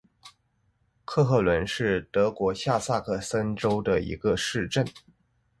[1.05, 4.83] 克赫伦是德国下萨克森州的一个市镇。